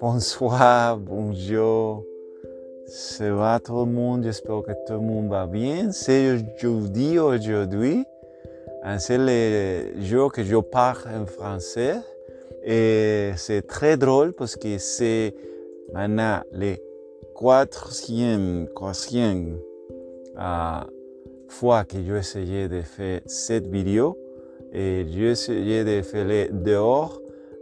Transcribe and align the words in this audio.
Bonsoir, 0.00 0.98
bonjour. 0.98 2.04
Ça 2.86 3.32
va 3.32 3.60
tout 3.60 3.78
le 3.78 3.84
monde? 3.86 4.24
J'espère 4.24 4.62
que 4.62 4.72
tout 4.86 4.92
le 4.92 5.00
monde 5.00 5.28
va 5.30 5.46
bien. 5.46 5.92
C'est 5.92 6.38
jeudi 6.58 7.18
aujourd'hui. 7.18 8.04
C'est 8.98 9.18
le 9.18 10.00
jour 10.02 10.30
que 10.30 10.42
je 10.44 10.56
parle 10.56 11.22
en 11.22 11.26
français. 11.26 11.96
Et 12.62 13.32
c'est 13.36 13.66
très 13.66 13.96
drôle 13.96 14.32
parce 14.34 14.56
que 14.56 14.78
c'est 14.78 15.34
maintenant 15.92 16.40
le 16.52 16.76
quatrième, 17.34 18.68
quatrième 18.74 19.58
euh, 20.38 20.80
fois 21.48 21.84
que 21.84 21.96
j'ai 22.04 22.16
essayé 22.16 22.68
de 22.68 22.82
faire 22.82 23.20
cette 23.26 23.66
vidéo. 23.66 24.18
Et 24.72 25.06
j'ai 25.10 25.30
essayé 25.30 25.84
de 25.84 26.02
faire 26.02 26.48
dehors. 26.50 27.20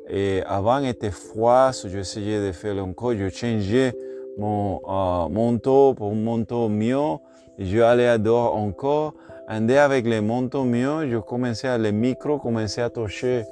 Et 0.09 0.43
avant, 0.47 0.79
il 0.79 0.89
était 0.89 1.11
froid, 1.11 1.71
j'ai 1.73 1.99
essayé 1.99 2.47
de 2.47 2.53
faire 2.53 2.77
encore. 2.85 3.15
J'ai 3.15 3.31
changé 3.31 3.93
mon 4.39 4.81
euh, 4.89 5.29
manteau 5.29 5.95
pour 5.95 6.13
un 6.13 6.15
manteau 6.15 6.69
mieux. 6.69 7.19
Et 7.59 7.67
je 7.67 7.81
allé 7.81 8.19
dehors 8.19 8.57
encore. 8.57 9.15
Andé 9.49 9.77
avec 9.77 10.07
le 10.07 10.23
manteau 10.23 10.65
mieux, 10.65 11.11
je 11.11 11.19
commençais 11.19 11.69
à 11.69 11.77
le 11.77 11.91
micro, 11.91 12.39
commençais 12.39 12.81
à 12.81 12.89
toucher. 12.89 13.45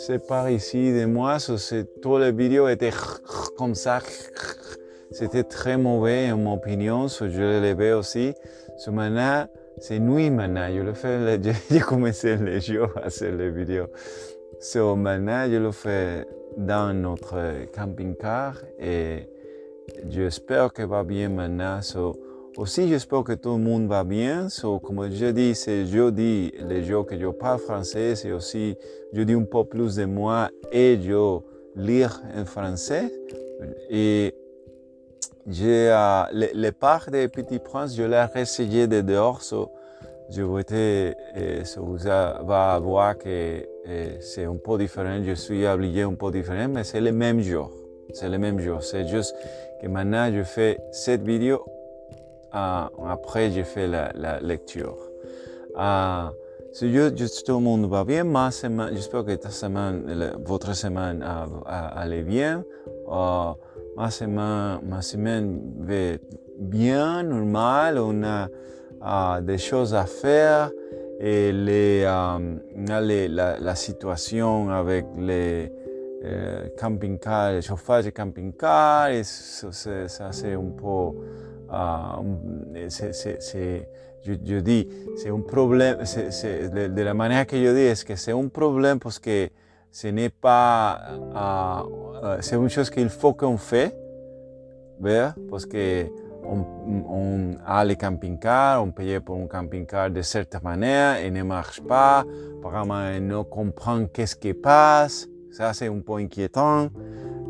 C'est 0.00 0.26
par 0.26 0.50
ici 0.50 0.92
de 0.92 1.06
moi, 1.06 1.38
c'est, 1.38 2.00
tout 2.00 2.18
les 2.18 2.32
vidéos 2.32 2.68
étaient 2.68 2.92
comme 3.56 3.74
ça. 3.74 4.00
C'était 5.10 5.44
très 5.44 5.78
mauvais 5.78 6.30
en 6.30 6.36
mon 6.36 6.54
opinion, 6.54 7.08
je 7.08 7.24
l'ai 7.24 7.72
levé 7.72 7.92
aussi. 7.94 8.34
Ce 8.76 8.90
maintenant, 8.90 9.46
c'est 9.80 9.98
nuit 9.98 10.30
maintenant, 10.30 10.68
je 10.74 10.80
le 10.80 10.92
fais, 10.92 11.40
j'ai 11.70 11.80
commencé 11.80 12.36
les 12.36 12.60
jours 12.60 12.90
à 13.02 13.10
faire 13.10 13.34
les 13.34 13.50
vidéos. 13.50 13.86
So, 14.60 14.96
maintenant, 14.96 15.46
je 15.50 15.56
le 15.56 15.70
fais 15.70 16.26
dans 16.56 16.92
notre 16.92 17.66
camping-car 17.72 18.54
et 18.80 19.28
j'espère 20.08 20.72
que 20.72 20.82
va 20.82 21.04
bien 21.04 21.28
maintenant. 21.28 21.80
So, 21.82 22.16
aussi, 22.56 22.88
j'espère 22.88 23.22
que 23.22 23.34
tout 23.34 23.52
le 23.52 23.62
monde 23.62 23.86
va 23.86 24.02
bien. 24.02 24.48
So, 24.48 24.80
comme 24.80 25.08
je 25.12 25.26
dis, 25.26 25.54
c'est 25.54 25.86
jeudi, 25.86 26.52
les 26.68 26.82
jours 26.82 27.06
que 27.06 27.16
je 27.18 27.28
parle 27.28 27.60
français, 27.60 28.16
c'est 28.16 28.32
aussi, 28.32 28.76
je 29.12 29.22
dis 29.22 29.34
un 29.34 29.44
peu 29.44 29.64
plus 29.64 29.96
de 29.96 30.06
moi 30.06 30.50
et 30.72 30.98
je 31.00 31.38
lire 31.76 32.20
en 32.36 32.44
français. 32.44 33.12
J'ai, 35.48 35.90
euh, 35.90 36.22
les, 36.32 36.50
les 36.54 36.72
parts 36.72 37.10
des 37.10 37.28
Petits 37.28 37.58
Princes, 37.58 37.96
je 37.96 38.02
l'ai 38.02 38.24
essayé 38.36 38.86
de 38.86 39.00
dehors. 39.00 39.42
So, 39.42 39.70
je 40.30 40.42
voudrais, 40.42 41.16
et 41.34 41.64
ça 41.64 41.80
vous 41.80 41.96
va 41.96 42.78
voir 42.80 43.16
que 43.16 43.66
c'est 44.20 44.44
un 44.44 44.56
peu 44.56 44.76
différent. 44.76 45.22
Je 45.24 45.32
suis 45.32 45.64
habillé 45.66 46.02
un 46.02 46.14
peu 46.14 46.30
différent, 46.30 46.68
mais 46.68 46.84
c'est 46.84 47.00
le 47.00 47.12
même 47.12 47.40
jour. 47.40 47.70
C'est 48.12 48.28
le 48.28 48.38
même 48.38 48.60
jour. 48.60 48.82
C'est 48.82 49.06
juste 49.08 49.34
que 49.80 49.86
maintenant, 49.88 50.30
je 50.32 50.42
fais 50.42 50.78
cette 50.92 51.22
vidéo. 51.22 51.64
Euh, 52.54 52.84
après, 53.06 53.50
je 53.50 53.62
fais 53.62 53.86
la, 53.86 54.10
la 54.14 54.40
lecture. 54.40 54.98
Euh, 55.78 56.28
si 56.72 56.92
je, 56.92 57.08
tout 57.44 57.54
le 57.54 57.60
monde 57.60 57.88
va 57.88 58.04
bien, 58.04 58.24
ma 58.24 58.50
semaine, 58.50 58.90
j'espère 58.92 59.24
que 59.24 59.34
ta 59.34 59.50
semaine, 59.50 60.34
votre 60.44 60.74
semaine 60.74 61.24
allait 61.66 62.22
bien. 62.22 62.64
Euh, 63.10 63.52
ma 63.98 64.10
semaine, 64.10 64.78
ma 64.88 65.02
semaine 65.02 65.60
va 65.80 66.18
bien, 66.58 67.24
normal. 67.24 67.98
On 67.98 68.22
a 68.22 68.48
uh, 69.02 69.42
des 69.42 69.58
choses 69.58 69.92
à 69.92 70.04
faire 70.04 70.70
et 71.20 71.50
les, 71.50 72.04
um, 72.04 72.60
les, 73.02 73.26
la, 73.26 73.58
la, 73.58 73.74
situation 73.74 74.70
avec 74.70 75.04
les 75.18 75.72
euh, 76.24 76.68
camping-cars, 76.78 77.54
le 77.54 77.60
chauffage 77.60 78.04
de 78.04 78.10
camping-car, 78.10 79.08
ça 79.24 80.30
c'est 80.30 80.52
un 80.52 80.70
peu, 80.76 81.10
uh, 81.72 82.86
c'est, 82.88 83.88
je, 84.22 84.32
je, 84.44 84.56
dis, 84.60 84.88
c'est 85.16 85.30
un 85.30 85.40
problème, 85.40 85.98
de, 85.98 86.86
de, 86.86 87.02
la 87.02 87.14
manière 87.14 87.46
que 87.48 87.56
je 87.56 87.74
dis, 87.74 87.80
est 87.80 88.04
que 88.04 88.14
c'est 88.14 88.32
un 88.32 88.46
problème 88.46 89.00
parce 89.00 89.18
que 89.18 89.48
ce 89.90 90.06
n'est 90.06 90.30
pas, 90.30 91.00
uh, 91.34 92.07
c'est 92.40 92.56
une 92.56 92.68
chose 92.68 92.90
qu'il 92.90 93.08
faut 93.08 93.34
qu'on 93.34 93.56
fait, 93.56 93.96
parce 95.50 95.66
que 95.66 96.06
on, 96.50 97.56
a 97.66 97.84
les 97.84 97.96
camping-cars, 97.96 98.82
on 98.82 98.90
paye 98.90 99.20
pour 99.20 99.36
un 99.36 99.46
camping-car 99.46 100.10
de 100.10 100.22
certaine 100.22 100.62
manière 100.62 101.18
et 101.18 101.30
ne 101.30 101.42
marche 101.42 101.80
pas. 101.82 102.24
Apparemment, 102.58 102.94
on 102.94 103.20
ne 103.20 103.42
comprend 103.42 104.06
qu'est-ce 104.06 104.36
qui 104.36 104.54
passe. 104.54 105.28
Ça, 105.50 105.72
c'est 105.72 105.88
un 105.88 106.00
peu 106.00 106.14
inquiétant. 106.14 106.88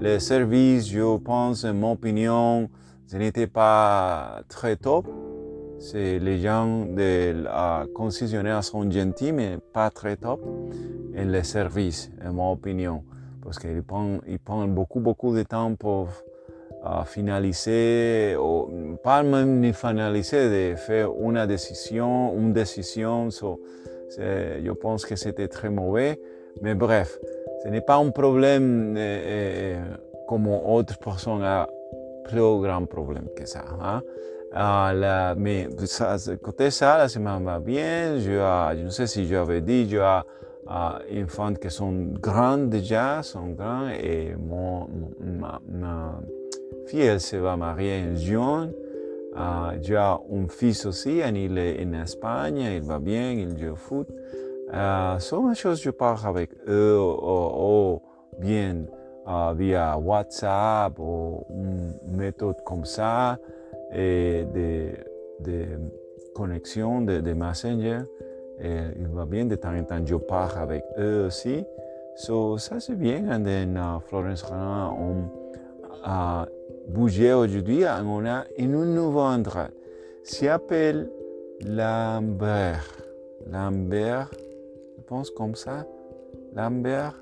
Le 0.00 0.18
service, 0.18 0.88
je 0.88 1.16
pense, 1.18 1.64
en 1.64 1.74
mon 1.74 1.92
opinion, 1.92 2.68
ce 3.06 3.16
n'était 3.16 3.46
pas 3.46 4.42
très 4.48 4.76
top. 4.76 5.06
Les 5.94 6.40
gens 6.40 6.86
de 6.86 7.44
la 7.44 7.86
concessionnaire 7.94 8.64
sont 8.64 8.90
gentils, 8.90 9.32
mais 9.32 9.58
pas 9.72 9.90
très 9.90 10.16
top. 10.16 10.40
Et 11.14 11.24
le 11.24 11.42
service, 11.42 12.10
en 12.24 12.32
mon 12.32 12.52
opinion. 12.52 13.04
Parce 13.48 13.60
qu'ils 13.60 13.82
prennent, 13.82 14.20
ils 14.26 14.38
prennent 14.38 14.74
beaucoup, 14.74 15.00
beaucoup 15.00 15.34
de 15.34 15.42
temps 15.42 15.74
pour 15.74 16.08
à 16.84 17.02
finaliser, 17.06 18.36
ou 18.36 18.98
pas 19.02 19.22
même 19.22 19.60
ni 19.60 19.72
finaliser, 19.72 20.50
de 20.50 20.76
faire 20.76 21.08
une 21.18 21.46
décision, 21.46 22.34
une 22.36 22.52
décision. 22.52 23.30
Je 23.30 24.70
pense 24.72 25.06
que 25.06 25.16
c'était 25.16 25.48
très 25.48 25.70
mauvais. 25.70 26.20
Mais 26.60 26.74
bref, 26.74 27.18
ce 27.62 27.68
n'est 27.68 27.80
pas 27.80 27.96
un 27.96 28.10
problème 28.10 28.94
euh, 28.98 29.00
euh, 29.00 29.82
comme 30.28 30.46
autres 30.46 30.98
personnes 30.98 31.42
ont 31.42 31.66
plus 32.24 32.60
grand 32.60 32.84
problème 32.84 33.28
que 33.34 33.46
ça. 33.46 33.64
Ah, 34.52 35.34
mais 35.38 35.68
ça, 35.86 36.16
côté 36.42 36.70
ça, 36.70 36.98
la 36.98 37.08
semaine 37.08 37.42
va 37.44 37.60
bien. 37.60 38.18
Je, 38.18 38.76
je 38.78 38.84
ne 38.84 38.90
sais 38.90 39.06
si 39.06 39.26
j'avais 39.26 39.62
dit, 39.62 39.88
je 39.88 39.96
ai 40.68 41.18
uh, 41.18 41.24
enfants 41.24 41.54
qui 41.54 41.70
sont 41.70 42.12
grands 42.20 42.58
déjà, 42.58 43.22
sont 43.22 43.48
grands, 43.48 43.88
et 43.88 44.34
mon, 44.36 44.86
ma, 45.20 46.20
fille, 46.86 47.00
elle 47.00 47.20
se 47.20 47.36
va 47.36 47.56
marier 47.56 48.02
en 48.02 48.16
juin. 48.16 48.70
Uh, 49.34 49.78
j'ai 49.80 49.96
un 49.96 50.18
fils 50.48 50.84
aussi, 50.84 51.18
il 51.18 51.58
est 51.58 51.84
en 51.84 52.02
Espagne, 52.02 52.58
il 52.58 52.82
va 52.82 52.98
bien, 52.98 53.32
il 53.32 53.56
joue 53.58 53.72
au 53.72 53.76
foot. 53.76 54.08
Uh, 54.70 55.18
sont 55.20 55.48
des 55.48 55.54
choses 55.54 55.80
je 55.80 55.90
parle 55.90 56.18
avec 56.26 56.50
eux, 56.68 56.98
ou, 57.00 58.02
bien 58.38 58.84
uh, 59.26 59.54
via 59.56 59.96
WhatsApp, 59.96 60.98
ou 60.98 61.44
une 61.50 61.94
méthode 62.16 62.56
comme 62.66 62.84
ça, 62.84 63.38
et 63.94 64.44
de, 64.54 64.90
de 65.40 65.64
connexion, 66.34 67.00
de, 67.00 67.20
de 67.20 67.32
Messenger. 67.32 68.00
Et 68.60 68.78
il 68.98 69.06
va 69.08 69.24
bien, 69.24 69.44
de 69.44 69.54
temps 69.54 69.74
en 69.74 69.84
temps, 69.84 70.04
je 70.04 70.16
parle 70.16 70.58
avec 70.58 70.84
eux 70.98 71.26
aussi. 71.26 71.64
So, 72.16 72.58
ça 72.58 72.80
c'est 72.80 72.96
bien. 72.96 73.18
Et 73.18 73.42
then, 73.44 73.76
uh, 73.76 74.00
Florence 74.08 74.42
Rana, 74.42 74.92
on 74.98 75.28
a 76.04 76.46
bougé 76.88 77.32
aujourd'hui, 77.32 77.84
on 78.04 78.26
a 78.26 78.44
une 78.56 78.94
nouvelle 78.94 79.38
endroit. 79.38 79.68
S'appelle 80.24 81.08
Lambert. 81.64 82.84
Lambert, 83.50 84.30
je 84.96 85.02
pense 85.02 85.30
comme 85.30 85.54
ça. 85.54 85.86
Lambert, 86.54 87.14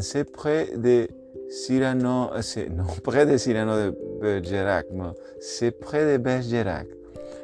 c'est 0.00 0.30
près 0.30 0.76
de 0.76 1.06
Cyrano, 1.48 2.30
non, 2.70 2.84
près 3.04 3.26
de 3.26 3.36
Cyrano 3.36 3.76
de 3.76 3.94
Bergerac, 4.20 4.86
mais 4.92 5.04
c'est 5.40 5.70
près 5.70 6.12
de 6.12 6.22
Bergerac. 6.22 6.88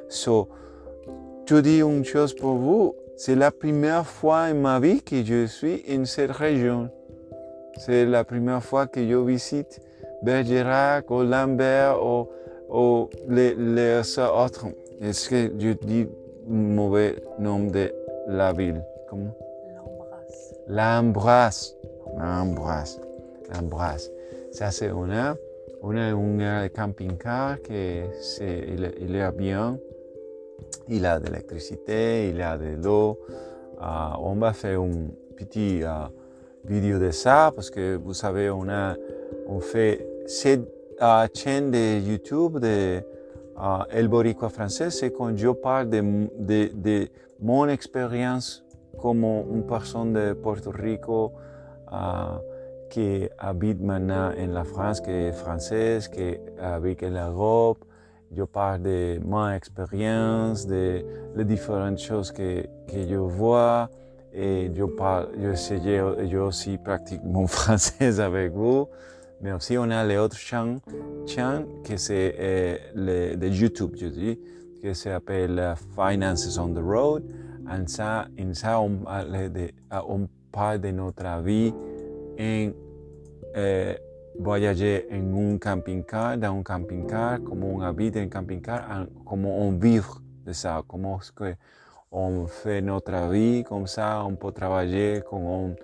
So, 0.09 0.49
je 1.47 1.57
dis 1.57 1.81
une 1.81 2.05
chose 2.05 2.35
pour 2.35 2.55
vous, 2.57 2.95
c'est 3.25 3.37
la 3.37 3.53
première 3.53 4.05
fois 4.05 4.49
en 4.51 4.55
ma 4.57 4.81
vie 4.81 5.01
que 5.01 5.23
je 5.23 5.47
suis 5.47 5.85
en 5.89 6.05
cette 6.05 6.33
région. 6.33 6.91
C'est 7.79 8.05
la 8.05 8.25
première 8.25 8.65
fois 8.65 8.89
que 8.89 9.01
je 9.01 9.15
visite 9.15 9.81
Bergerac 10.25 11.09
ou 11.09 11.23
Lambert 11.23 12.05
ou, 12.05 12.27
ou 12.69 13.09
les, 13.29 13.55
les 13.55 14.19
autres. 14.19 14.67
Est-ce 15.01 15.31
que 15.31 15.53
je 15.57 15.71
dis 15.87 16.09
mauvais 16.49 17.15
nom 17.39 17.61
de 17.69 17.93
la 18.27 18.53
ville? 18.53 18.83
Comment? 19.09 19.37
L'Ambras. 20.67 21.77
L'Ambras. 22.19 22.99
L'Ambras. 23.55 24.09
Ça, 24.51 24.73
c'est 24.73 24.91
on 24.91 25.09
a, 25.13 25.37
on 25.81 26.41
a 26.41 26.63
un 26.65 26.69
camping-car 26.69 27.63
qui 27.63 27.73
est, 27.73 28.11
il, 28.41 28.93
il 29.01 29.15
est 29.15 29.31
bien. 29.31 29.79
Il 30.89 31.07
a 31.07 31.19
de 31.21 31.27
l'électricité, 31.27 32.29
il 32.29 32.41
a 32.43 32.57
de 32.59 32.77
l'eau. 32.83 33.19
Uh, 33.81 34.15
on 34.21 34.35
va 34.37 34.53
faire 34.53 34.83
une 34.83 35.11
petite 35.37 35.83
uh, 35.83 36.11
vidéo 36.65 36.99
de 36.99 37.11
ça 37.11 37.51
parce 37.55 37.71
que 37.71 37.97
vous 37.97 38.15
savez, 38.15 38.51
on 38.51 38.69
a 38.69 38.95
on 39.49 39.61
fait 39.61 40.07
cette 40.27 40.69
uh, 41.01 41.27
chaîne 41.35 41.71
de 41.71 41.99
YouTube 41.99 42.59
de 42.59 43.03
El 43.91 44.09
Boricua 44.09 44.49
français, 44.49 44.91
c'est 44.91 45.13
quand 45.13 45.37
je 45.37 45.49
parle 45.49 45.89
de, 45.91 46.01
de, 46.39 46.71
de 46.75 47.09
mon 47.41 47.69
expérience 47.69 48.65
como 48.99 49.47
une 49.53 49.67
personne 49.67 50.13
de 50.13 50.33
Puerto 50.33 50.71
Rico 50.71 51.33
qui 52.89 53.29
habite 53.39 53.81
maintenant 53.81 54.33
en 54.39 54.53
la 54.53 54.65
France, 54.65 55.01
qui 55.01 55.11
est 55.11 55.33
française, 55.33 56.09
qui 56.09 56.37
habite 56.61 57.03
en 57.03 57.11
l'Europe. 57.11 57.79
Je 58.35 58.43
parle 58.45 58.83
de 58.83 59.21
ma 59.25 59.57
expérience, 59.57 60.67
de 60.67 61.05
les 61.37 61.45
différentes 61.45 61.99
choses 61.99 62.33
que, 62.33 62.63
que 62.63 63.07
je 63.09 63.17
vois. 63.17 63.91
Et 64.33 64.71
je 64.75 64.85
parle, 64.85 65.29
je, 65.39 66.27
je 66.31 66.39
aussi 66.39 66.79
pratique 66.79 67.21
mon 67.25 67.47
français 67.59 68.21
avec 68.21 68.53
vous. 68.53 68.89
Mais 69.43 69.53
aussi, 69.53 69.77
on 69.77 69.91
a 69.91 70.05
les 70.05 70.17
autres 70.17 70.37
chaînes, 70.37 70.79
que 71.85 71.97
c'est 71.97 72.37
euh, 72.39 73.37
de 73.37 73.49
YouTube, 73.49 73.95
je 74.01 74.07
dis, 74.07 74.39
qui 74.81 74.95
s'appelle 74.95 75.75
Finances 75.95 76.59
on 76.59 76.69
the 76.69 76.79
Road. 76.79 77.25
En 77.69 77.87
ça, 77.87 78.27
en 78.41 78.55
ça 78.55 78.81
on, 78.81 79.01
on 80.09 80.29
parle 80.51 80.81
de 80.81 80.91
notre 80.91 81.43
vie 81.43 81.73
en 82.39 82.71
eh, 83.55 83.97
voyager 84.39 85.07
en 85.13 85.55
un 85.55 85.59
camping-car, 85.59 86.39
dans 86.39 86.59
un 86.59 86.63
camping-car, 86.63 87.39
comment 87.45 87.69
on 87.75 87.81
habite 87.81 88.17
en 88.17 88.29
camping-car, 88.29 89.07
comment 89.27 89.59
on 89.59 89.73
vit 89.73 90.01
de 90.45 90.53
ça, 90.53 90.83
comment 90.89 91.19
est-ce 91.19 91.33
qu'on 91.33 92.47
fait 92.47 92.81
notre 92.81 93.31
vie 93.31 93.63
comme 93.65 93.87
ça, 93.87 94.25
on 94.25 94.35
peut 94.35 94.53
travailler, 94.53 95.23
comment 95.29 95.65
on 95.65 95.77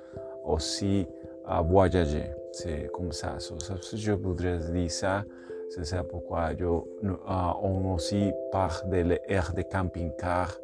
aussi 0.48 1.06
uh, 1.46 1.62
voyager. 1.64 2.30
C'est 2.52 2.90
comme 2.92 3.12
ça. 3.12 3.38
So, 3.38 3.58
so, 3.60 3.74
je 3.96 4.12
voudrais 4.12 4.58
dire 4.58 4.90
ça. 4.90 5.24
C'est 5.70 5.84
ça 5.84 6.02
pourquoi 6.02 6.56
je, 6.58 6.64
uh, 6.64 7.54
on 7.62 7.94
aussi 7.94 8.32
parle 8.50 8.88
de 8.88 8.96
l'air 8.96 9.52
de 9.54 9.62
camping-car, 9.62 10.56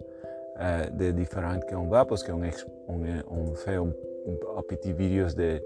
uh, 0.59 0.91
de 0.91 1.11
différentes 1.11 1.67
qu'on 1.67 1.89
va, 1.89 2.07
parce 2.07 2.25
qu'on 2.25 2.43
on, 2.89 3.03
on 3.31 3.55
fait 3.55 3.75
un 3.75 3.93
petit 4.69 4.93
vidéos 4.93 5.35
de, 5.37 5.61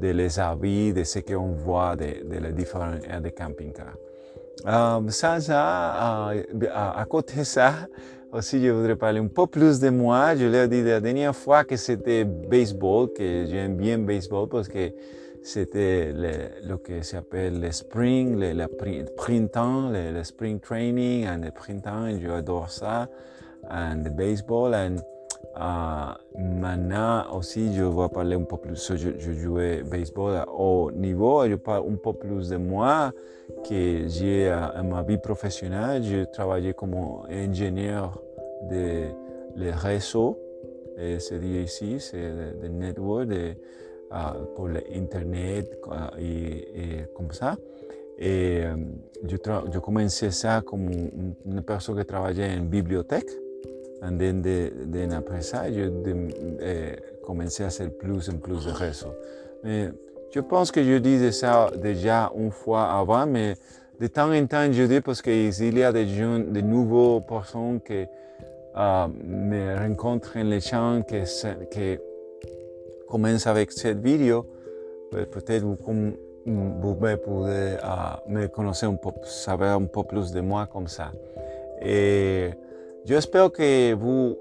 les 0.00 0.38
avis, 0.38 0.92
de 0.92 1.04
ce 1.04 1.20
qu'on 1.20 1.52
voit 1.52 1.96
de, 1.96 2.24
de 2.28 2.38
les 2.38 2.52
différents 2.52 2.92
de 2.94 3.28
camping-car. 3.30 3.94
Um, 4.64 5.08
ça, 5.10 5.40
ça, 5.40 6.32
uh, 6.34 6.66
à 6.74 7.04
côté 7.08 7.38
de 7.38 7.44
ça, 7.44 7.74
aussi 8.32 8.60
je 8.60 8.70
voudrais 8.70 8.96
parler 8.96 9.20
un 9.20 9.28
peu 9.28 9.46
plus 9.46 9.78
de 9.78 9.88
moi. 9.88 10.34
Je 10.34 10.46
l'ai 10.46 10.66
dit 10.66 10.82
la 10.82 11.00
dernière 11.00 11.34
fois 11.34 11.62
que 11.62 11.76
c'était 11.76 12.24
baseball, 12.24 13.12
que 13.12 13.46
j'aime 13.46 13.76
bien 13.76 13.98
baseball 13.98 14.48
parce 14.48 14.68
que 14.68 14.90
c'était 15.42 16.12
le, 16.12 16.76
que 16.78 17.02
s'appelle 17.02 17.60
le 17.60 17.70
spring, 17.70 18.36
le, 18.36 18.52
le 18.52 19.04
printemps, 19.16 19.90
le, 19.90 20.12
le, 20.12 20.24
spring 20.24 20.58
training, 20.58 21.24
et 21.24 21.44
le 21.44 21.52
printemps, 21.52 22.06
et 22.08 22.20
j'adore 22.20 22.70
ça, 22.70 23.08
et 23.70 23.94
le 23.94 24.10
baseball. 24.10 24.74
And, 24.74 24.96
Uh, 25.56 26.14
maintenant 26.38 27.34
aussi, 27.36 27.74
je 27.74 27.82
vais 27.82 28.08
parler 28.08 28.36
un 28.36 28.44
peu 28.44 28.56
plus. 28.56 28.92
Je, 28.94 29.18
je 29.18 29.32
jouais 29.32 29.82
baseball 29.82 30.44
au 30.56 30.90
niveau, 30.92 31.44
je 31.48 31.56
parle 31.56 31.84
un 31.90 31.96
peu 31.96 32.12
plus 32.12 32.50
de 32.50 32.56
moi, 32.56 33.12
que 33.68 34.06
j'ai 34.06 34.46
uh, 34.46 34.82
ma 34.84 35.02
vie 35.02 35.18
professionnelle. 35.18 36.04
Je 36.04 36.24
travaillais 36.24 36.74
comme 36.74 36.94
ingénieur 37.28 38.22
de 38.70 39.06
les 39.56 39.72
réseaux, 39.72 40.38
c'est 41.18 41.40
dit 41.40 41.62
ici, 41.62 41.98
c'est 41.98 42.30
le, 42.62 42.68
network 42.68 43.26
de, 43.26 43.54
uh, 44.12 44.54
pour 44.54 44.68
l'Internet 44.68 45.76
et, 46.18 46.22
et, 46.22 47.04
comme 47.16 47.32
ça. 47.32 47.56
Et 48.18 48.64
um, 48.64 48.98
je, 49.24 49.36
je 49.72 49.78
commençais 49.78 50.30
ça 50.30 50.60
comme 50.60 50.90
une 50.90 51.62
personne 51.62 51.98
qui 51.98 52.04
travaillait 52.04 52.58
en 52.58 52.62
bibliothèque. 52.62 53.30
De, 54.02 54.32
de, 54.32 55.12
après 55.12 55.40
ça, 55.40 55.70
je 55.72 55.90
eh, 56.60 56.96
commencé 57.24 57.64
à 57.64 57.70
faire 57.70 57.90
plus 57.90 58.30
en 58.30 58.36
plus 58.36 58.66
de 58.66 58.70
réseaux. 58.70 59.14
Mais 59.64 59.88
je 60.30 60.40
pense 60.40 60.70
que 60.70 60.82
je 60.84 60.98
disais 60.98 61.32
ça 61.32 61.70
déjà 61.76 62.30
une 62.36 62.52
fois 62.52 62.84
avant, 62.84 63.26
mais 63.26 63.54
de 64.00 64.06
temps 64.06 64.32
en 64.32 64.46
temps, 64.46 64.70
je 64.70 64.84
dis 64.84 65.00
parce 65.00 65.20
qu'il 65.20 65.48
y 65.48 65.82
a 65.82 65.92
des 65.92 66.06
jeunes, 66.06 66.52
de 66.52 66.60
nouvelles 66.60 67.24
personnes 67.26 67.80
qui 67.80 68.06
me 68.76 69.76
rencontrent 69.76 70.36
en 70.36 70.44
les 70.44 70.60
champs, 70.60 71.02
qui, 71.02 71.98
commencent 73.08 73.46
avec 73.46 73.72
cette 73.72 73.98
vidéo. 73.98 74.46
Peut-être 75.10 75.64
vous, 75.64 75.76
vous 76.46 76.94
pouvez 76.94 77.16
me 78.28 78.46
connaître 78.46 78.84
un 78.84 78.94
peu, 78.94 79.10
savoir 79.24 79.80
un 79.80 79.86
peu 79.86 80.04
plus 80.04 80.30
de 80.30 80.40
moi 80.40 80.68
comme 80.70 80.86
ça. 80.86 81.10
Et 81.82 82.50
J'espère 83.04 83.50
que 83.50 83.94
vous 83.94 84.36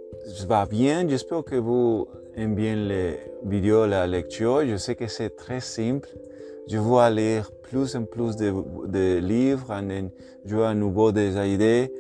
va 0.48 0.66
bien, 0.66 1.08
j'espère 1.08 1.44
que 1.44 1.56
vous 1.56 2.08
aimez 2.36 2.56
bien 2.56 2.76
les 2.76 3.20
vidéos, 3.46 3.88
la 3.88 4.08
lecture. 4.08 4.66
Je 4.66 4.76
sais 4.78 4.96
que 4.96 5.08
c'est 5.08 5.36
très 5.36 5.60
simple. 5.60 6.10
Je 6.68 6.78
vais 6.78 7.12
lire 7.12 7.50
plus 7.64 7.96
en 7.96 8.04
plus 8.04 8.36
de, 8.36 9.20
livres, 9.20 9.74
je 10.46 10.56
vais 10.56 10.66
à 10.66 10.74
nouveau 10.74 11.12
des 11.12 11.38
idées 11.38 11.92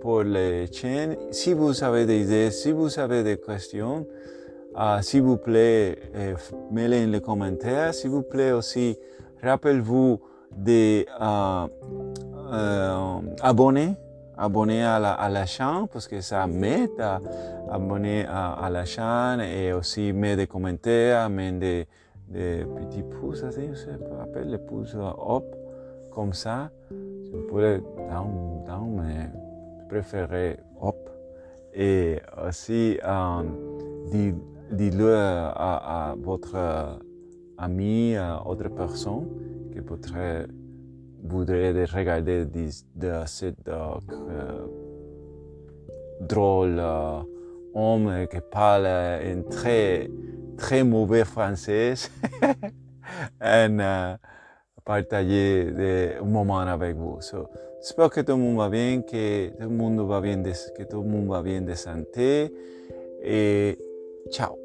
pour 0.00 0.22
les 0.22 0.66
chaînes. 0.72 1.16
Si 1.30 1.52
vous 1.52 1.84
avez 1.84 2.06
des 2.06 2.22
idées, 2.22 2.50
si 2.50 2.72
vous 2.72 2.98
avez 2.98 3.22
des 3.22 3.36
questions, 3.38 4.06
uh, 4.76 5.02
s'il 5.02 5.22
vous 5.22 5.36
plaît, 5.36 5.98
euh, 6.14 6.34
mettez 6.70 7.06
les 7.06 7.20
commentaires. 7.20 7.92
S'il 7.92 8.10
vous 8.10 8.22
plaît 8.22 8.52
aussi, 8.52 8.98
rappelez-vous 9.42 10.20
de 10.56 11.02
uh, 11.02 11.66
uh, 12.50 13.36
abonner 13.42 13.94
abonner 14.36 14.82
à 14.82 14.98
la, 14.98 15.12
à 15.12 15.28
la 15.28 15.46
chaîne 15.46 15.86
parce 15.92 16.08
que 16.08 16.20
ça 16.20 16.46
m'aide 16.46 17.00
à 17.00 17.20
abonner 17.70 18.24
à, 18.26 18.68
la 18.70 18.84
chaîne 18.84 19.40
et 19.40 19.72
aussi 19.72 20.12
mettre 20.12 20.38
des 20.38 20.46
commentaires, 20.46 21.28
mettre 21.30 21.58
des, 21.58 21.86
petits 22.32 23.02
pouces, 23.02 23.44
je 23.44 23.74
sais 23.74 23.98
pas, 23.98 24.22
appelle 24.22 24.50
les 24.50 24.58
pouces 24.58 24.96
up, 24.96 25.44
comme 26.12 26.32
ça. 26.32 26.70
Je 26.90 27.38
pourrais 27.48 27.80
down, 28.08 28.64
down, 28.66 29.02
mais 29.02 29.30
je 29.80 29.88
préférerais 29.88 30.58
up. 30.82 30.94
Et 31.74 32.18
aussi, 32.46 32.98
um, 33.04 33.56
dites-le 34.70 35.14
à, 35.14 36.10
à, 36.10 36.14
votre 36.16 36.98
ami, 37.58 38.16
à 38.16 38.46
autre 38.46 38.68
personne 38.68 39.26
qui 39.72 39.80
pourrait 39.80 40.46
voudrais 41.24 41.84
regarder 41.84 42.44
de, 42.44 42.68
de 42.94 43.12
cette 43.26 43.68
uh, 43.68 43.98
drôle 46.20 46.78
uh, 46.78 47.24
homme 47.74 48.26
qui 48.30 48.38
parle 48.50 48.86
en 48.86 49.42
très, 49.50 50.10
très 50.56 50.84
mauvais 50.84 51.24
français 51.24 51.94
et 53.42 53.66
uh, 53.68 54.16
partager 54.84 55.70
des 55.72 56.10
moments 56.22 56.58
avec 56.58 56.94
vous. 56.96 57.20
So, 57.20 57.48
J'espère 57.84 58.08
que 58.08 58.22
tout 58.22 58.32
le 58.32 58.38
monde 58.38 58.56
va 58.56 58.70
bien, 58.70 59.02
que 59.02 59.48
tout 59.50 59.60
le 59.60 59.68
monde 59.68 60.00
va 60.08 60.22
bien 60.22 60.38
de, 60.38 60.52
que 60.74 60.84
tout 60.84 61.02
le 61.02 61.06
monde 61.08 61.28
va 61.28 61.42
bien 61.42 61.60
de 61.60 61.74
santé 61.74 62.50
et 63.22 63.78
ciao. 64.30 64.56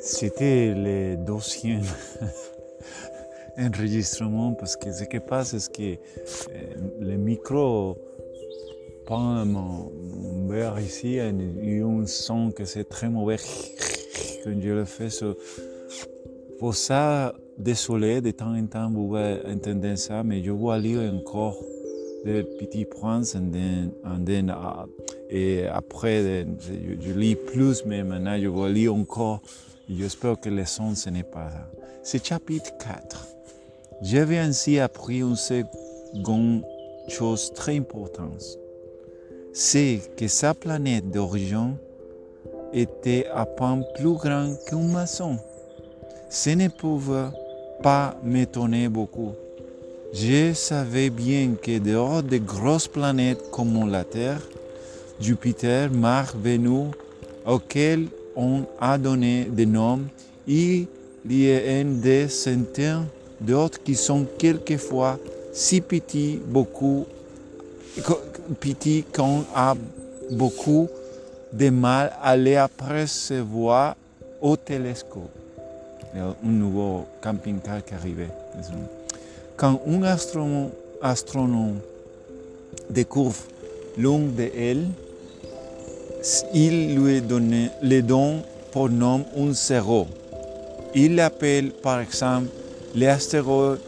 C'était 0.00 0.74
le 0.74 1.16
dossier 1.16 1.78
enregistrement 3.60 4.54
parce 4.54 4.76
que 4.76 4.92
ce 4.92 5.04
qui 5.04 5.20
passe, 5.20 5.56
c'est 5.56 5.72
que 5.72 5.82
euh, 5.82 5.96
le 7.00 7.16
micro 7.16 7.96
prend 9.06 9.44
mon, 9.44 9.90
verre 10.48 10.80
ici 10.80 11.16
et 11.16 11.80
un 11.80 12.06
son 12.06 12.50
que 12.50 12.64
c'est 12.64 12.84
très 12.84 13.08
mauvais 13.08 13.36
quand 14.44 14.60
je 14.60 14.70
le 14.70 14.84
fais. 14.84 15.08
pour 16.58 16.74
ça, 16.74 17.34
désolé, 17.58 18.20
de 18.20 18.30
temps 18.30 18.54
en 18.56 18.66
temps, 18.66 18.90
vous 18.90 19.08
pouvez 19.08 19.38
entendre 19.46 19.94
ça, 19.96 20.22
mais 20.22 20.42
je 20.42 20.50
vais 20.50 20.80
lire 20.80 21.12
encore 21.12 21.58
des 22.24 22.42
petits 22.42 22.84
points 22.84 23.22
et 25.30 25.66
après, 25.66 26.44
je, 27.00 27.12
lis 27.12 27.36
plus, 27.36 27.84
mais 27.86 28.02
maintenant, 28.02 28.36
je 28.36 28.48
vais 28.48 28.72
lire 28.72 28.94
encore. 28.94 29.40
J'espère 29.88 30.38
que 30.38 30.48
le 30.48 30.64
son, 30.64 30.94
ce 30.94 31.08
n'est 31.08 31.22
pas 31.22 31.50
ça. 31.50 31.70
C'est 32.02 32.24
chapitre 32.24 32.70
4. 32.78 33.39
J'avais 34.02 34.38
ainsi 34.38 34.78
appris 34.78 35.18
une 35.18 35.36
seconde 35.36 36.62
chose 37.08 37.52
très 37.52 37.76
importante. 37.76 38.58
C'est 39.52 40.00
que 40.16 40.26
sa 40.26 40.54
planète 40.54 41.10
d'origine 41.10 41.76
était 42.72 43.26
à 43.34 43.44
peine 43.44 43.84
plus 43.96 44.14
grande 44.14 44.56
qu'un 44.66 44.78
maçon. 44.78 45.36
Ce 46.30 46.50
ne 46.50 46.68
pouvait 46.68 47.28
pas 47.82 48.16
m'étonner 48.24 48.88
beaucoup. 48.88 49.32
Je 50.14 50.54
savais 50.54 51.10
bien 51.10 51.54
que 51.60 51.78
dehors 51.78 52.22
de 52.22 52.38
grosses 52.38 52.88
planètes 52.88 53.50
comme 53.50 53.90
la 53.90 54.04
Terre, 54.04 54.40
Jupiter, 55.20 55.90
Mars, 55.90 56.34
Vénus, 56.42 56.88
auxquelles 57.44 58.06
on 58.34 58.62
a 58.80 58.96
donné 58.96 59.44
des 59.44 59.66
noms, 59.66 60.00
il 60.46 60.86
y 61.28 61.52
a 61.52 61.84
des 61.84 62.28
centaines 62.28 63.06
d'autres 63.40 63.82
qui 63.82 63.94
sont 63.94 64.26
quelquefois 64.38 65.18
si 65.52 65.80
petits, 65.80 66.40
beaucoup, 66.46 67.06
petits 68.60 69.04
qu'on 69.14 69.44
a 69.54 69.74
beaucoup 70.30 70.88
de 71.52 71.70
mal 71.70 72.12
à 72.22 72.36
les 72.36 72.56
apercevoir 72.56 73.96
au 74.40 74.56
télescope. 74.56 75.30
Un 76.14 76.34
nouveau 76.42 77.06
camping-car 77.20 77.84
qui 77.84 77.94
arrivait. 77.94 78.28
Quand 79.56 79.80
un 79.86 80.02
astronome, 80.02 80.70
astronome 81.02 81.78
découvre 82.88 83.38
l'une 83.96 84.32
d'elles, 84.34 84.86
il 86.52 86.96
lui 86.96 87.20
donne, 87.20 87.70
le 87.82 88.00
donne 88.02 88.42
pour 88.72 88.88
nom 88.88 89.24
un 89.36 89.52
zéro. 89.52 90.06
Il 90.94 91.14
l'appelle 91.14 91.70
par 91.70 92.00
exemple 92.00 92.48
l'astéroïde 92.94 93.80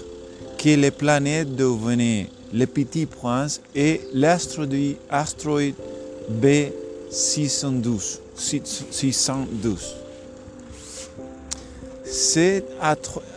que 0.58 0.68
les 0.70 0.90
planètes 0.90 1.56
devenaient 1.56 2.28
le 2.52 2.66
Petit 2.66 3.06
Prince 3.06 3.62
et 3.74 4.02
l'astéroïde 4.12 4.96
B612. 6.30 8.20
612. 8.36 9.96
Cet 12.04 12.66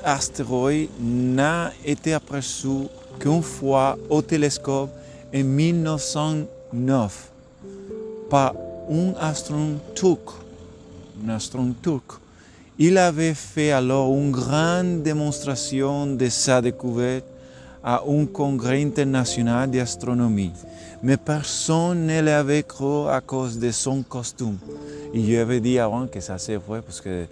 astéroïde 0.04 0.90
n'a 1.00 1.72
été 1.86 2.14
aperçu 2.14 2.68
qu'une 3.20 3.42
fois 3.42 3.98
au 4.10 4.22
télescope 4.22 4.90
en 5.34 5.44
1909 5.44 7.30
par 8.30 8.56
un 8.90 9.14
astronome 9.20 9.80
turc. 9.96 10.30
Un 11.26 11.30
astronome 11.30 11.74
turc. 11.82 12.20
Il 12.78 12.98
avait 12.98 13.34
fait 13.34 13.72
alors 13.72 14.14
une 14.14 14.32
grande 14.32 15.04
démonstration 15.04 16.08
de 16.08 16.30
sa 16.30 16.62
découverte 16.62 17.26
à 17.84 18.02
un 18.08 18.26
congrès 18.26 18.82
international 18.84 19.70
d'astronomie. 19.70 20.52
Mais 21.02 21.18
personne 21.18 22.06
ne 22.06 22.22
l'avait 22.22 22.64
cru 22.64 23.08
à 23.10 23.22
cause 23.22 23.58
de 23.58 23.72
son 23.72 24.04
costume. 24.04 24.58
Et 25.14 25.24
je 25.24 25.40
avais 25.40 25.60
dit 25.60 25.80
avant 25.80 26.08
que 26.08 26.20
ça 26.20 26.38
c'est 26.38 26.58
vrai 26.58 26.82
parce 26.82 27.02
que 27.02 27.26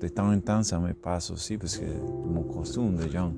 de 0.00 0.08
temps 0.08 0.32
en 0.32 0.38
temps 0.40 0.80
me 0.80 0.92
passe 0.92 1.30
aussi 1.30 1.56
parce 1.56 1.76
que 1.76 1.86
mon 2.26 2.42
costume, 2.42 2.98
les 3.00 3.10
gens 3.10 3.32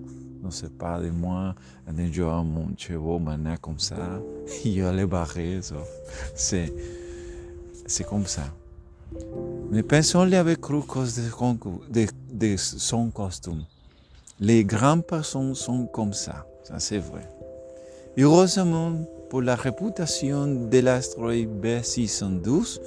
ne 0.47 0.51
savent 0.51 0.71
pas 0.71 1.01
de 1.01 1.11
moi, 1.11 1.55
un 1.87 2.13
jour 2.13 2.33
mon 2.45 2.69
cheveu 2.77 3.19
maintenant 3.19 3.57
comme 3.61 3.79
ça, 3.79 4.21
je 4.65 4.97
les 4.97 5.07
barrer. 5.07 5.61
C'est, 6.35 6.73
c'est 7.87 8.05
comme 8.05 8.27
ça. 8.27 8.43
Mais 9.71 9.83
personne 9.83 10.31
l'avait 10.31 10.57
cru 10.57 10.83
cause 10.83 11.17
de, 11.19 12.57
son 12.57 13.11
costume. 13.11 13.65
Les 14.41 14.65
grandes 14.65 15.07
personnes 15.07 15.55
sont 15.55 15.87
comme 15.87 16.13
ça, 16.13 16.47
ça 16.63 16.79
c'est 16.79 16.99
vrai. 16.99 17.29
Heureusement, 18.19 18.93
pour 19.31 19.43
la 19.43 19.57
réputation 19.57 20.47
de 20.47 20.79
l'astéroïde 20.79 21.51
B612, 21.63 22.81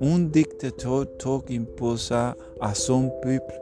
un 0.00 0.18
dictateur 0.20 1.06
turc 1.18 1.50
imposa 1.50 2.36
à 2.60 2.74
son 2.74 3.10
peuple 3.22 3.54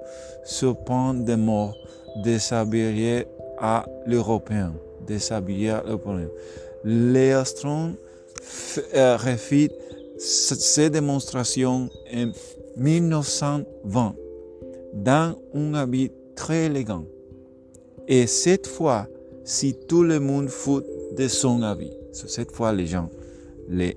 ce 0.44 0.66
point 0.66 1.14
de 1.14 1.34
mort 1.34 1.76
de 2.24 2.38
s'habiller 2.38 3.26
à 3.60 3.86
l'Européen. 4.06 4.74
De 5.06 5.18
s'habiller 5.18 5.70
à 5.70 5.82
l'Européen. 5.86 6.28
Les 6.84 7.32
astronomes 7.32 7.94
euh, 8.94 9.16
refit 9.16 9.70
ces 10.18 10.90
démonstrations 10.90 11.88
en 12.14 12.32
1920 12.76 14.14
dans 14.94 15.36
un 15.54 15.74
habit 15.74 16.10
très 16.34 16.66
élégant. 16.66 17.04
Et 18.08 18.26
cette 18.26 18.66
fois, 18.66 19.06
si 19.44 19.74
tout 19.88 20.02
le 20.02 20.20
monde 20.20 20.48
fout 20.48 20.84
de 21.16 21.28
son 21.28 21.62
avis, 21.62 21.92
cette 22.12 22.52
fois 22.52 22.72
les 22.72 22.86
gens 22.86 23.08
les 23.68 23.96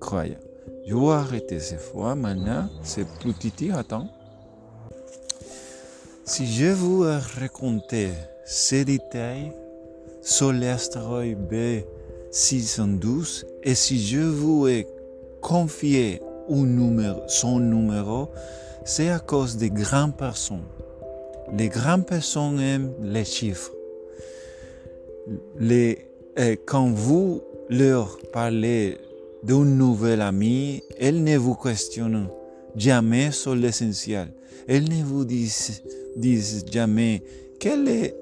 croyaient. 0.00 0.38
Je 0.86 0.94
vais 0.94 1.10
arrêter 1.10 1.60
cette 1.60 1.80
fois. 1.80 2.14
Maintenant, 2.14 2.68
c'est 2.82 3.06
plus 3.20 3.32
petit. 3.32 3.70
Attends. 3.70 4.08
Si 6.26 6.46
je 6.46 6.72
vous 6.72 7.04
racontais 7.38 8.12
ces 8.46 8.86
détails 8.86 9.52
sur 10.22 10.54
l'astéroïde 10.54 11.38
B612 12.32 13.44
et 13.62 13.74
si 13.74 14.02
je 14.02 14.20
vous 14.20 14.66
ai 14.66 14.86
confié 15.42 16.22
un 16.48 16.64
numéro, 16.64 17.20
son 17.28 17.60
numéro, 17.60 18.30
c'est 18.86 19.10
à 19.10 19.18
cause 19.18 19.58
des 19.58 19.68
grandes 19.68 20.16
personnes. 20.16 20.64
Les 21.52 21.68
grandes 21.68 22.06
personnes 22.06 22.58
aiment 22.58 22.94
les 23.02 23.26
chiffres. 23.26 23.72
Quand 26.64 26.88
vous 26.88 27.42
leur 27.68 28.16
parlez 28.32 28.96
d'un 29.42 29.66
nouvel 29.66 30.22
ami, 30.22 30.82
elles 30.98 31.22
ne 31.22 31.36
vous 31.36 31.54
questionnent 31.54 32.28
jamais 32.76 33.30
sur 33.30 33.54
l'essentiel. 33.54 34.28
Elles 34.66 34.88
ne 34.88 35.02
vous 35.02 35.24
disent, 35.24 35.82
jamais 36.70 37.22
quel 37.58 38.12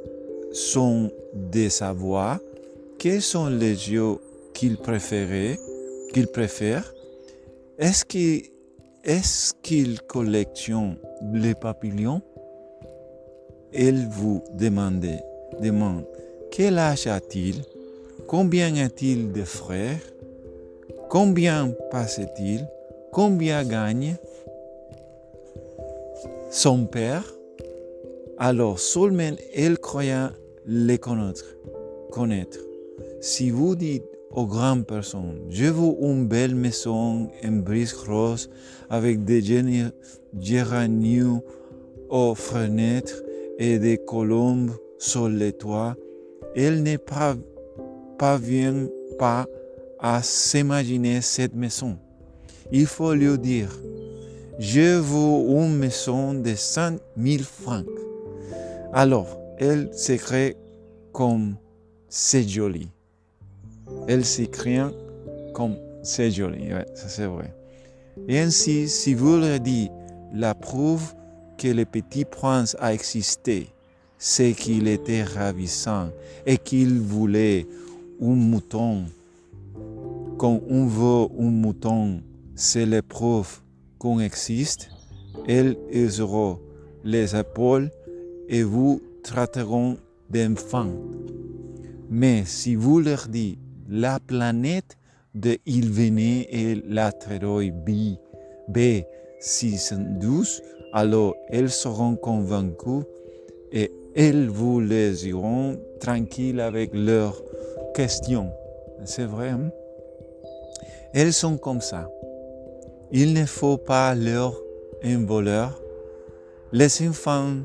sont 0.53 1.11
des 1.35 1.71
savoirs, 1.71 2.39
quels 2.99 3.23
sont 3.23 3.49
les 3.49 3.77
jeux 3.77 4.17
qu'ils 4.55 4.77
préfèrent, 4.77 5.57
qu'ils 6.13 6.27
préfèrent. 6.29 6.93
Est-ce 7.79 8.05
qu'ils 8.05 9.95
est 9.95 10.07
collectionnent 10.07 10.97
les 11.33 11.55
papillons? 11.55 12.23
Elles 13.73 14.07
vous 14.09 14.43
demandent, 14.53 15.19
demandent 15.61 16.05
quel 16.51 16.79
âge 16.79 17.07
a-t-il? 17.07 17.63
Combien 18.27 18.77
a-t-il 18.77 19.33
de 19.33 19.43
frères? 19.43 20.01
Combien 21.09 21.73
passe-t-il? 21.91 22.69
Combien 23.11 23.65
gagne? 23.65 24.17
Son 26.53 26.85
père 26.85 27.25
Alors 28.37 28.79
seulement 28.79 29.37
elle 29.55 29.79
croyait 29.79 30.29
les 30.67 30.99
connaître. 30.99 31.47
connaître. 32.11 32.59
Si 33.23 33.51
vous 33.51 33.75
dites 33.75 34.05
aux 34.31 34.47
grandes 34.47 34.87
personnes, 34.87 35.41
je 35.49 35.65
veux 35.65 35.95
une 36.03 36.27
belle 36.27 36.55
maison 36.55 37.31
en 37.43 37.53
brise 37.53 37.95
rose 37.95 38.51
avec 38.91 39.25
des 39.25 39.43
géraniums 40.39 41.41
aux 42.11 42.35
fenêtres 42.35 43.23
et 43.59 43.79
des 43.79 43.97
colombes 43.97 44.73
sur 44.99 45.31
les 45.31 45.55
toits, 45.55 45.97
elles 46.55 46.83
ne 46.83 46.99
parviennent 48.19 48.91
pas 49.19 49.47
à 49.99 50.23
s'imaginer 50.23 51.23
cette 51.23 51.55
maison. 51.55 51.97
Il 52.71 52.87
faut 52.87 53.15
lui 53.15 53.39
dire, 53.39 53.71
je 54.59 54.99
veux 54.99 55.57
une 55.59 55.77
maison 55.79 56.35
de 56.35 56.55
100 56.55 56.97
000 57.17 57.43
francs. 57.43 57.87
Alors, 58.93 59.39
elle 59.59 59.89
s'écrit 59.93 60.55
comme 61.13 61.57
c'est 62.09 62.49
joli. 62.49 62.89
Elle 64.09 64.25
s'écrit 64.25 64.79
comme 65.55 65.77
c'est 66.03 66.31
joli. 66.31 66.71
ça 66.95 67.09
c'est 67.09 67.27
vrai. 67.27 67.55
Et 68.29 68.39
ainsi, 68.39 68.89
si 68.89 69.15
vous 69.15 69.37
leur 69.37 69.61
dites 69.61 69.91
la 70.35 70.55
preuve 70.55 71.15
que 71.59 71.69
le 71.69 71.85
petit 71.85 72.25
prince 72.25 72.77
a 72.81 72.93
existé, 72.93 73.69
c'est 74.19 74.53
qu'il 74.53 74.89
était 74.89 75.25
ravissant 75.25 76.11
et 76.47 76.59
qu'il 76.59 77.01
voulait 77.01 77.67
un 78.21 78.35
mouton 78.35 79.05
quand 80.43 80.61
on 80.69 80.87
veut 80.87 81.29
un 81.39 81.51
mouton, 81.53 82.21
c'est 82.57 82.85
l'épreuve 82.85 83.61
qu'on 84.03 84.19
existe. 84.19 84.91
Elles 85.47 85.77
auront 86.21 86.59
les 87.05 87.37
épaules 87.37 87.89
et 88.49 88.65
vous 88.65 89.01
traiteront 89.23 89.97
d'enfants. 90.29 90.93
Mais 92.11 92.43
si 92.45 92.75
vous 92.75 92.99
leur 92.99 93.29
dites 93.29 93.61
la 93.89 94.19
planète 94.19 94.97
de 95.37 95.57
il 95.67 95.89
venait 95.91 96.49
et 96.51 96.83
l'astéroïde 96.89 97.77
B, 97.85 98.17
B612, 98.73 100.61
alors 100.93 101.37
elles 101.49 101.71
seront 101.71 102.17
convaincues 102.17 103.05
et 103.71 103.93
elles 104.17 104.49
vous 104.49 104.81
les 104.81 105.29
iront 105.29 105.79
tranquilles 106.01 106.61
avec 106.61 106.91
leurs 106.93 107.41
questions. 107.95 108.51
C'est 109.05 109.27
vrai, 109.27 109.51
hein? 109.51 109.71
Elles 111.15 111.33
sont 111.33 111.57
comme 111.57 111.81
ça. 111.81 112.11
Il 113.15 113.35
ne 113.35 113.45
faut 113.45 113.77
pas 113.77 114.15
leur 114.15 114.59
un 115.03 115.27
voleur. 115.27 115.79
Les 116.73 117.07
enfants 117.07 117.57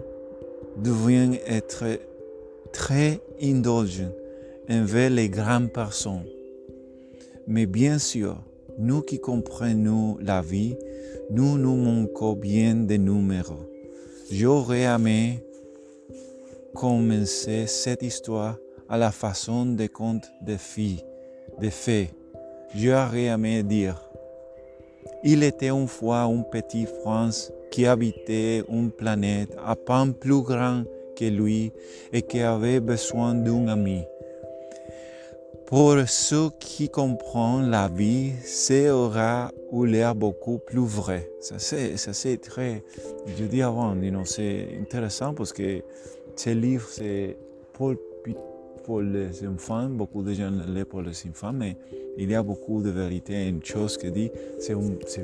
deviennent 0.76 1.38
être 1.48 1.86
très 2.74 3.22
indulgents 3.42 4.12
envers 4.70 5.10
les 5.10 5.30
grandes 5.30 5.72
personnes. 5.72 6.26
Mais 7.48 7.66
bien 7.66 7.98
sûr, 7.98 8.36
nous 8.78 9.02
qui 9.02 9.22
comprenons 9.22 10.18
la 10.20 10.42
vie, 10.42 10.76
nous 11.32 11.58
nous 11.58 11.78
manquons 11.78 12.34
bien 12.34 12.76
de 12.76 12.98
numéros. 12.98 13.72
J'aurais 14.30 14.82
aimé 14.82 15.46
commencer 16.76 17.68
cette 17.68 18.04
histoire 18.04 18.58
à 18.90 18.98
la 18.98 19.12
façon 19.12 19.66
des 19.66 19.88
contes 19.88 20.30
de 20.42 20.58
filles, 20.58 21.06
de 21.62 21.70
fées. 21.70 22.10
J'aurais 22.76 23.26
aimé 23.28 23.64
dire. 23.64 24.07
Il 25.24 25.44
était 25.44 25.70
une 25.70 25.88
fois 25.88 26.22
un 26.22 26.42
petit 26.42 26.86
France 27.02 27.52
qui 27.72 27.86
habitait 27.86 28.64
une 28.70 28.92
planète 28.92 29.56
à 29.66 29.76
peine 29.76 30.14
plus 30.14 30.42
grand 30.42 30.84
que 31.16 31.26
lui 31.26 31.72
et 32.14 32.22
qui 32.22 32.42
avait 32.42 32.80
besoin 32.80 33.34
d'un 33.34 33.68
ami. 33.68 34.04
Pour 35.66 35.98
ceux 36.08 36.50
qui 36.60 36.88
comprennent 36.88 37.70
la 37.70 37.90
vie, 37.90 38.32
ça 38.46 38.96
aura 38.96 39.52
eu 39.74 39.86
l'air 39.86 40.16
beaucoup 40.16 40.60
plus 40.60 40.86
vrai. 40.86 41.30
Ça 41.42 41.60
c'est 41.60 42.38
très, 42.38 42.84
je 43.38 43.44
dis 43.44 43.62
avant, 43.62 43.94
c'est 44.24 44.70
intéressant 44.80 45.34
parce 45.34 45.52
que 45.52 45.82
ce 46.36 46.52
livre 46.52 46.88
c'est 46.90 47.38
pour, 47.74 47.96
pour 48.88 49.02
les 49.02 49.46
enfants, 49.46 49.90
beaucoup 49.90 50.24
de 50.24 50.34
gens 50.34 50.50
le 50.50 50.86
pour 50.86 51.02
les 51.02 51.12
enfants, 51.30 51.52
mais 51.52 51.76
il 52.18 52.32
y 52.32 52.36
a 52.36 52.42
beaucoup 52.42 52.82
de 52.82 52.90
vérité. 52.90 53.46
Une 53.46 53.62
chose 53.62 53.98
que 53.98 54.08
dit, 54.08 54.32
c'est 54.60 54.74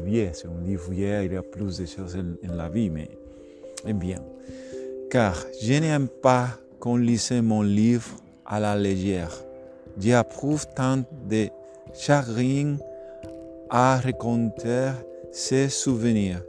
vieux, 0.04 0.32
c'est 0.34 0.48
un 0.48 0.68
livre 0.68 0.92
vieux, 0.92 1.24
il 1.24 1.32
y 1.32 1.38
a 1.38 1.42
plus 1.42 1.78
de 1.78 1.86
choses 1.86 2.18
en, 2.18 2.54
la 2.54 2.68
vie, 2.68 2.90
mais 2.90 3.08
c'est 3.86 3.94
bien. 3.94 4.22
Car 5.10 5.38
je 5.62 5.76
n'aime 5.80 6.10
pas 6.10 6.50
qu'on 6.78 6.98
lise 6.98 7.32
mon 7.42 7.62
livre 7.62 8.10
à 8.46 8.60
la 8.60 8.76
légère 8.76 9.32
J'approuve 9.98 10.66
tant 10.76 11.04
de 11.30 11.48
chagrin 11.94 12.76
à 13.70 13.98
raconter 13.98 14.92
ses 15.32 15.70
souvenirs. 15.70 16.42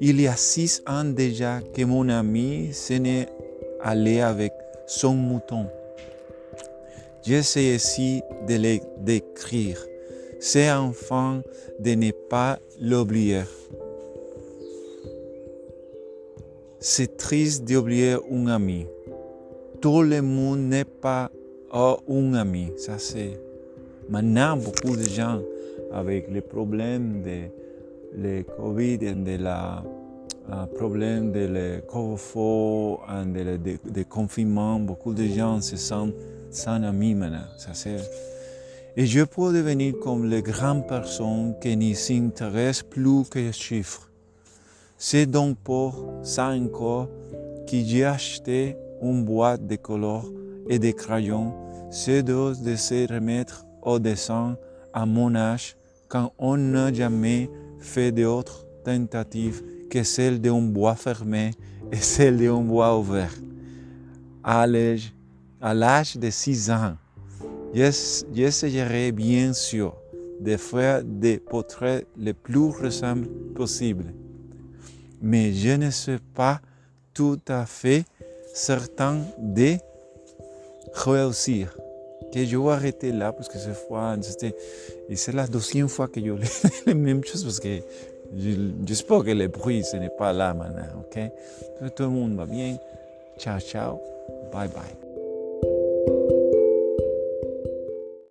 Il 0.00 0.18
y 0.18 0.26
a 0.26 0.36
six 0.36 0.82
ans 0.86 1.04
déjà 1.04 1.60
que 1.60 1.82
mon 1.84 2.08
ami 2.08 2.72
s'en 2.72 3.04
est 3.04 3.28
allé 3.82 4.20
avec 4.20 4.54
son 4.86 5.14
mouton. 5.14 5.66
J'essaie 7.26 7.76
ici 7.76 8.22
de 8.46 8.56
les 8.56 8.82
décrire. 9.00 9.78
C'est 10.40 10.70
enfin 10.70 11.42
de 11.80 11.94
ne 11.94 12.10
pas 12.10 12.58
l'oublier. 12.78 13.44
C'est 16.80 17.16
triste 17.16 17.64
d'oublier 17.64 18.16
un 18.30 18.46
ami. 18.48 18.86
Tout 19.80 20.02
le 20.02 20.20
monde 20.20 20.68
n'est 20.68 20.84
pas 20.84 21.30
oh, 21.72 21.96
un 22.10 22.34
ami. 22.34 22.70
Ça, 22.76 22.98
c'est. 22.98 23.40
Maintenant, 24.10 24.58
beaucoup 24.58 24.94
de 24.94 25.04
gens 25.04 25.40
avec 25.92 26.30
les 26.30 26.42
problèmes 26.42 27.22
de 27.22 27.48
le 28.16 28.42
Covid 28.42 28.98
et 29.00 29.14
de 29.14 29.42
la 29.42 29.82
uh, 30.50 30.66
problème 30.74 31.32
de 31.32 31.46
le 31.46 31.80
couvre-feu 31.80 32.98
et 33.10 33.58
de, 33.58 33.78
de, 33.90 34.02
confinement, 34.02 34.78
beaucoup 34.78 35.14
de 35.14 35.24
gens 35.24 35.60
se 35.62 35.76
sentent 35.76 36.14
c'est. 37.74 37.96
Et 38.96 39.06
je 39.06 39.24
peux 39.24 39.52
devenir 39.52 39.94
comme 40.00 40.30
les 40.30 40.42
grandes 40.42 40.86
personnes 40.86 41.54
qui 41.60 41.76
ne 41.76 41.92
s'intéressent 41.94 42.84
plus 42.88 43.24
que 43.28 43.40
les 43.40 43.52
chiffres. 43.52 44.08
C'est 44.96 45.26
donc 45.26 45.58
pour 45.58 46.20
ça 46.22 46.48
encore 46.50 47.08
que 47.66 47.76
j'ai 47.76 48.04
acheté 48.04 48.76
une 49.02 49.24
boîte 49.24 49.66
de 49.66 49.76
couleurs 49.76 50.30
et 50.68 50.78
de 50.78 50.92
crayons 50.92 51.52
c'est 51.94 52.24
de 52.24 52.74
se 52.76 53.12
remettre 53.12 53.64
au 53.82 54.00
dessin 54.00 54.56
à 54.92 55.06
mon 55.06 55.36
âge 55.36 55.76
quand 56.08 56.32
on 56.38 56.56
n'a 56.56 56.92
jamais 56.92 57.48
fait 57.78 58.10
d'autres 58.10 58.66
tentatives 58.84 59.62
que 59.88 60.02
celle 60.02 60.40
d'un 60.40 60.60
bois 60.60 60.96
fermé 60.96 61.52
et 61.92 61.96
celle 61.96 62.38
d'un 62.38 62.60
bois 62.60 62.98
ouvert. 62.98 63.32
À 65.66 65.72
l'âge 65.72 66.18
de 66.18 66.28
6 66.28 66.70
ans, 66.72 66.92
j'essayerai 67.72 69.12
bien 69.12 69.54
sûr 69.54 69.96
de 70.38 70.58
faire 70.58 71.02
des 71.02 71.38
portraits 71.38 72.06
les 72.18 72.34
plus 72.34 72.68
ressemblants 72.68 73.30
possibles. 73.54 74.12
Mais 75.22 75.54
je 75.54 75.70
ne 75.70 75.88
suis 75.88 76.18
pas 76.34 76.60
tout 77.14 77.40
à 77.48 77.64
fait 77.64 78.04
certain 78.52 79.22
de 79.38 79.76
réussir 80.92 81.74
que 82.30 82.44
je 82.44 82.58
vais 82.58 82.70
arrêter 82.70 83.10
là 83.10 83.32
parce 83.32 83.48
que 83.48 83.56
cette 83.56 83.88
fois, 83.88 84.18
et 85.08 85.16
c'est 85.16 85.32
la 85.32 85.46
deuxième 85.46 85.88
fois 85.88 86.08
que 86.08 86.20
je 86.20 86.30
lis 86.30 86.62
les 86.84 86.92
mêmes 86.92 87.24
choses 87.24 87.42
parce 87.42 87.58
que 87.58 87.80
j'espère 88.86 89.24
que 89.24 89.30
le 89.30 89.48
bruit, 89.48 89.82
ce 89.82 89.96
n'est 89.96 90.10
pas 90.10 90.34
là 90.34 90.52
maintenant, 90.52 91.00
ok? 91.00 91.22
Tout 91.96 92.02
le 92.02 92.10
monde 92.10 92.36
va 92.36 92.44
bien. 92.44 92.76
Ciao, 93.38 93.58
ciao. 93.60 93.98
Bye, 94.52 94.68
bye. 96.06 96.33